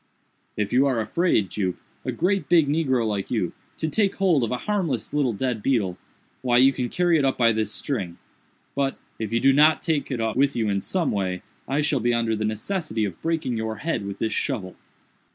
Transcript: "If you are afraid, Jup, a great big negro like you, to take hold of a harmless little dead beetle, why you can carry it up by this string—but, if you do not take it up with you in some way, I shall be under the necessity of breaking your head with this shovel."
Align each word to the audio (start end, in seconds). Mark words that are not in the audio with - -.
"If 0.57 0.73
you 0.73 0.87
are 0.87 0.99
afraid, 0.99 1.51
Jup, 1.51 1.75
a 2.03 2.11
great 2.11 2.49
big 2.49 2.67
negro 2.67 3.05
like 3.05 3.29
you, 3.29 3.53
to 3.77 3.87
take 3.87 4.15
hold 4.15 4.43
of 4.43 4.49
a 4.49 4.57
harmless 4.65 5.13
little 5.13 5.31
dead 5.31 5.61
beetle, 5.61 5.95
why 6.41 6.57
you 6.57 6.73
can 6.73 6.89
carry 6.89 7.19
it 7.19 7.23
up 7.23 7.37
by 7.37 7.51
this 7.51 7.71
string—but, 7.71 8.97
if 9.19 9.31
you 9.31 9.39
do 9.39 9.53
not 9.53 9.79
take 9.83 10.09
it 10.09 10.19
up 10.19 10.35
with 10.35 10.55
you 10.55 10.69
in 10.69 10.81
some 10.81 11.11
way, 11.11 11.43
I 11.67 11.81
shall 11.81 11.99
be 11.99 12.15
under 12.15 12.35
the 12.35 12.45
necessity 12.45 13.05
of 13.05 13.21
breaking 13.21 13.57
your 13.57 13.75
head 13.75 14.03
with 14.07 14.17
this 14.17 14.33
shovel." 14.33 14.75